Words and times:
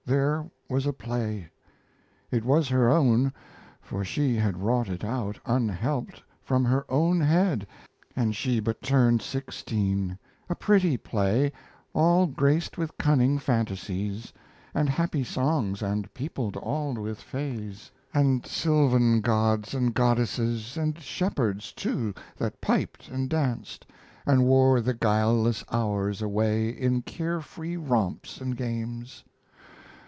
There 0.07 0.49
was 0.69 0.85
a 0.85 0.91
play; 0.93 1.49
It 2.31 2.43
was 2.43 2.67
her 2.67 2.89
own; 2.89 3.31
for 3.79 4.03
she 4.03 4.35
had 4.35 4.57
wrought 4.57 4.89
it 4.89 5.05
out 5.05 5.39
Unhelped, 5.45 6.21
from 6.41 6.65
her 6.65 6.83
own 6.91 7.21
head 7.21 7.65
and 8.13 8.35
she 8.35 8.59
But 8.59 8.81
turned 8.81 9.21
sixteen! 9.21 10.17
A 10.49 10.55
pretty 10.55 10.97
play, 10.97 11.53
All 11.93 12.25
graced 12.27 12.77
with 12.77 12.97
cunning 12.97 13.37
fantasies, 13.39 14.33
And 14.73 14.89
happy 14.89 15.23
songs, 15.23 15.81
and 15.81 16.13
peopled 16.13 16.57
all 16.57 16.95
with 16.95 17.21
fays, 17.21 17.89
And 18.13 18.45
sylvan 18.45 19.21
gods 19.21 19.73
and 19.73 19.93
goddesses, 19.93 20.75
And 20.75 20.99
shepherds, 20.99 21.71
too, 21.71 22.13
that 22.35 22.59
piped 22.59 23.07
and 23.07 23.29
danced, 23.29 23.85
And 24.25 24.43
wore 24.43 24.81
the 24.81 24.93
guileless 24.95 25.63
hours 25.71 26.21
away 26.21 26.67
In 26.69 27.01
care 27.01 27.39
free 27.39 27.77
romps 27.77 28.41
and 28.41 28.57
games. 28.57 29.23